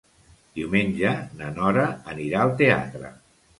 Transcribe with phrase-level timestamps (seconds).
[0.59, 1.11] Diumenge
[1.43, 1.85] na Nora
[2.17, 3.15] anirà al teatre.